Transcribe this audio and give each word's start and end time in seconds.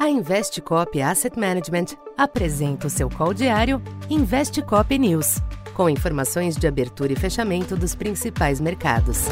A 0.00 0.08
Investcop 0.08 0.98
Asset 1.02 1.38
Management 1.38 1.94
apresenta 2.16 2.86
o 2.86 2.90
seu 2.90 3.10
call 3.10 3.34
diário 3.34 3.82
Investcop 4.08 4.98
News, 4.98 5.42
com 5.74 5.90
informações 5.90 6.56
de 6.56 6.66
abertura 6.66 7.12
e 7.12 7.16
fechamento 7.16 7.76
dos 7.76 7.94
principais 7.94 8.62
mercados. 8.62 9.26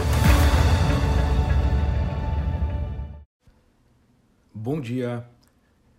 Bom 4.52 4.78
dia. 4.78 5.26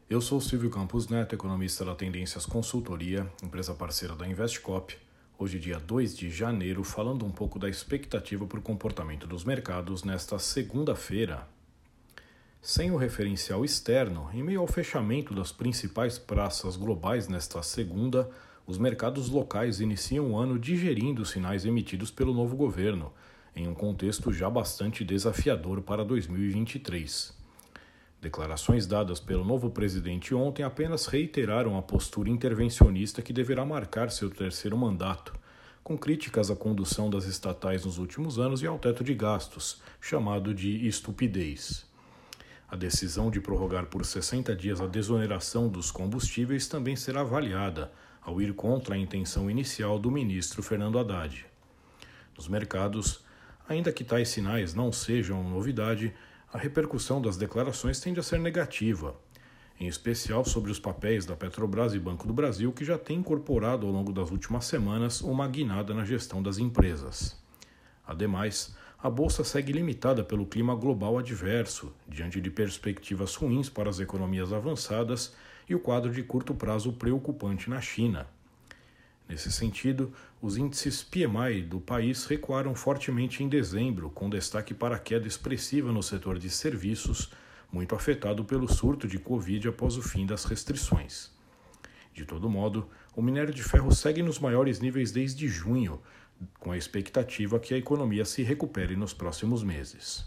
Eu 0.08 0.21
sou 0.21 0.40
Silvio 0.40 0.70
Campos 0.70 1.08
Neto, 1.08 1.34
economista 1.34 1.84
da 1.84 1.96
Tendências 1.96 2.46
Consultoria, 2.46 3.28
empresa 3.42 3.74
parceira 3.74 4.16
da 4.16 4.28
Investcop. 4.28 4.96
Hoje, 5.40 5.58
dia 5.58 5.80
2 5.80 6.16
de 6.16 6.30
janeiro, 6.30 6.84
falando 6.84 7.26
um 7.26 7.32
pouco 7.32 7.58
da 7.58 7.68
expectativa 7.68 8.46
para 8.46 8.60
o 8.60 8.62
comportamento 8.62 9.26
dos 9.26 9.44
mercados 9.44 10.04
nesta 10.04 10.38
segunda-feira, 10.38 11.48
sem 12.62 12.91
o 12.91 12.98
referencial 12.98 13.64
externo, 13.64 14.30
em 14.34 14.44
meio 14.44 14.60
ao 14.60 14.68
fechamento 14.68 15.34
das 15.34 15.52
principais 15.52 16.20
praças 16.20 16.75
globais 16.75 17.28
nesta 17.29 17.64
segunda, 17.64 18.29
os 18.68 18.78
mercados 18.78 19.29
locais 19.29 19.79
iniciam 19.79 20.32
o 20.32 20.38
ano 20.38 20.60
digerindo 20.60 21.21
os 21.21 21.32
sinais 21.32 21.65
emitidos 21.65 22.11
pelo 22.11 22.34
novo 22.34 22.57
governo, 22.57 23.14
em 23.56 23.68
um 23.68 23.74
contexto 23.74 24.32
já 24.32 24.50
bastante 24.50 25.06
desafiador 25.06 25.82
para 25.82 26.04
2023. 26.04 27.34
Declarações 28.21 28.86
dadas 28.86 29.21
pelo 29.21 29.46
novo 29.46 29.70
presidente 29.70 30.36
ontem 30.36 30.62
apenas 30.62 31.06
reiteraram 31.06 31.78
a 31.78 31.82
postura 31.82 32.30
intervencionista 32.30 33.22
que 33.22 33.31
deverá 33.31 33.66
marcar 33.66 34.12
seu 34.12 34.30
terceiro 34.30 34.78
mandato, 34.78 35.34
com 35.81 35.98
críticas 35.98 36.52
à 36.52 36.56
condução 36.56 37.09
das 37.09 37.23
estatais 37.23 37.86
nos 37.86 37.98
últimos 37.98 38.38
anos 38.38 38.62
e 38.62 38.67
ao 38.67 38.78
teto 38.78 39.02
de 39.02 39.16
gastos, 39.16 39.81
chamado 40.02 40.53
de 40.53 40.86
estupidez. 40.86 41.89
A 42.72 42.75
decisão 42.75 43.31
de 43.31 43.41
prorrogar 43.41 43.88
por 43.88 44.05
60 44.05 44.55
dias 44.55 44.80
a 44.80 44.86
desoneração 44.86 45.67
dos 45.67 45.89
combustíveis 45.89 46.67
também 46.67 46.95
será 46.95 47.22
avaliada, 47.22 47.92
ao 48.22 48.39
ir 48.39 48.53
contra 48.53 48.94
a 48.94 48.98
intenção 48.98 49.50
inicial 49.50 49.98
do 49.98 50.11
ministro 50.11 50.61
Fernando 50.61 51.00
Haddad. 51.00 51.48
Nos 52.38 52.48
mercados, 52.48 53.26
ainda 53.67 53.92
que 53.92 54.03
tais 54.03 54.30
sinais 54.30 54.76
não 54.76 54.92
sejam 54.92 55.44
novidade, 55.44 56.14
a 56.53 56.59
repercussão 56.59 57.20
das 57.20 57.38
declarações 57.38 58.00
tende 58.00 58.20
a 58.20 58.23
ser 58.23 58.39
negativa, 58.39 59.16
em 59.80 59.88
especial 59.88 60.45
sobre 60.45 60.70
os 60.70 60.80
papéis 60.80 61.26
da 61.26 61.36
Petrobras 61.36 61.95
e 61.95 62.00
Banco 62.00 62.28
do 62.28 62.33
Brasil, 62.33 62.72
que 62.72 62.86
já 62.86 63.00
têm 63.00 63.17
incorporado 63.17 63.88
ao 63.88 63.92
longo 63.92 64.14
das 64.14 64.30
últimas 64.30 64.66
semanas 64.66 65.22
uma 65.22 65.48
guinada 65.48 65.92
na 65.92 66.06
gestão 66.06 66.44
das 66.44 66.59
empresas. 66.59 67.36
Ademais, 68.06 68.76
a 69.02 69.09
bolsa 69.09 69.45
segue 69.45 69.72
limitada 69.72 70.25
pelo 70.25 70.45
clima 70.45 70.75
global 70.75 71.17
adverso, 71.17 71.94
diante 72.05 72.42
de 72.42 72.52
perspectivas 72.52 73.33
ruins 73.33 73.69
para 73.69 73.89
as 73.89 74.02
economias 74.02 74.52
avançadas 74.52 75.33
e 75.69 75.73
o 75.73 75.80
quadro 75.80 76.11
de 76.11 76.22
curto 76.22 76.53
prazo 76.53 76.92
preocupante 76.92 77.70
na 77.70 77.80
China. 77.80 78.27
Nesse 79.27 79.52
sentido, 79.53 80.11
os 80.42 80.58
índices 80.58 81.02
PMI 81.02 81.61
do 81.61 81.80
país 81.80 82.25
recuaram 82.25 82.75
fortemente 82.75 83.42
em 83.42 83.47
dezembro, 83.47 84.09
com 84.09 84.30
destaque 84.30 84.73
para 84.73 84.97
a 84.97 85.00
queda 85.00 85.27
expressiva 85.27 85.94
no 85.94 86.03
setor 86.03 86.38
de 86.38 86.50
serviços, 86.50 87.31
muito 87.72 87.95
afetado 87.95 88.44
pelo 88.44 88.67
surto 88.67 89.08
de 89.08 89.17
Covid 89.17 89.70
após 89.70 89.95
o 89.95 90.02
fim 90.02 90.25
das 90.25 90.44
restrições. 90.44 91.31
De 92.14 92.25
todo 92.25 92.50
modo, 92.50 92.89
o 93.16 93.22
minério 93.22 93.53
de 93.53 93.64
ferro 93.64 93.94
segue 93.94 94.22
nos 94.22 94.39
maiores 94.39 94.81
níveis 94.81 95.11
desde 95.11 95.47
junho, 95.47 96.02
com 96.59 96.72
a 96.72 96.78
expectativa 96.78 97.59
que 97.59 97.73
a 97.73 97.78
economia 97.78 98.26
se 98.26 98.44
recupere 98.44 98.95
nos 98.95 99.14
próximos 99.14 99.64
meses. 99.64 100.26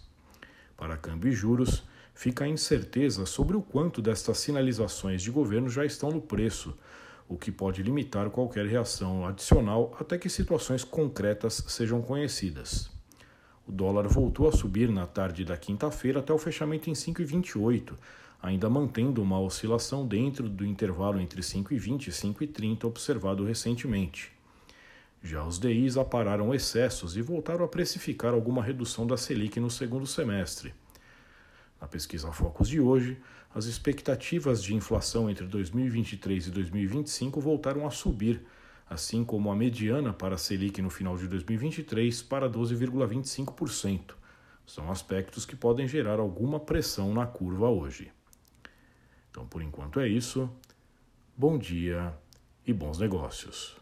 Para 0.76 0.96
câmbio 0.96 1.30
e 1.30 1.34
juros, 1.34 1.82
fica 2.14 2.44
a 2.44 2.48
incerteza 2.48 3.26
sobre 3.26 3.56
o 3.56 3.62
quanto 3.62 4.02
destas 4.02 4.38
sinalizações 4.38 5.22
de 5.22 5.30
governo 5.30 5.70
já 5.70 5.84
estão 5.84 6.10
no 6.10 6.20
preço, 6.20 6.76
o 7.28 7.36
que 7.36 7.50
pode 7.50 7.82
limitar 7.82 8.28
qualquer 8.30 8.66
reação 8.66 9.26
adicional 9.26 9.96
até 9.98 10.18
que 10.18 10.28
situações 10.28 10.84
concretas 10.84 11.64
sejam 11.68 12.02
conhecidas. 12.02 12.90
O 13.66 13.72
dólar 13.72 14.08
voltou 14.08 14.48
a 14.48 14.52
subir 14.52 14.90
na 14.90 15.06
tarde 15.06 15.44
da 15.44 15.56
quinta-feira 15.56 16.18
até 16.18 16.32
o 16.32 16.38
fechamento 16.38 16.90
em 16.90 16.94
5,28, 16.94 17.94
ainda 18.42 18.68
mantendo 18.68 19.22
uma 19.22 19.40
oscilação 19.40 20.06
dentro 20.06 20.48
do 20.48 20.66
intervalo 20.66 21.20
entre 21.20 21.40
5,20 21.40 22.08
e 22.08 22.10
5,30 22.10 22.84
observado 22.84 23.44
recentemente. 23.44 24.41
Já 25.22 25.44
os 25.44 25.58
DIs 25.58 25.96
apararam 25.96 26.52
excessos 26.52 27.16
e 27.16 27.22
voltaram 27.22 27.64
a 27.64 27.68
precificar 27.68 28.34
alguma 28.34 28.62
redução 28.62 29.06
da 29.06 29.16
Selic 29.16 29.60
no 29.60 29.70
segundo 29.70 30.04
semestre. 30.04 30.74
Na 31.80 31.86
pesquisa 31.86 32.32
Focus 32.32 32.68
de 32.68 32.80
hoje, 32.80 33.20
as 33.54 33.66
expectativas 33.66 34.62
de 34.62 34.74
inflação 34.74 35.30
entre 35.30 35.46
2023 35.46 36.48
e 36.48 36.50
2025 36.50 37.40
voltaram 37.40 37.86
a 37.86 37.90
subir, 37.90 38.44
assim 38.90 39.24
como 39.24 39.50
a 39.50 39.54
mediana 39.54 40.12
para 40.12 40.34
a 40.34 40.38
Selic 40.38 40.82
no 40.82 40.90
final 40.90 41.16
de 41.16 41.28
2023 41.28 42.22
para 42.22 42.50
12,25%. 42.50 44.14
São 44.66 44.90
aspectos 44.90 45.46
que 45.46 45.54
podem 45.54 45.86
gerar 45.86 46.18
alguma 46.18 46.58
pressão 46.58 47.14
na 47.14 47.26
curva 47.26 47.68
hoje. 47.68 48.10
Então, 49.30 49.46
por 49.46 49.62
enquanto 49.62 50.00
é 50.00 50.08
isso. 50.08 50.50
Bom 51.36 51.58
dia 51.58 52.12
e 52.66 52.72
bons 52.72 52.98
negócios. 52.98 53.81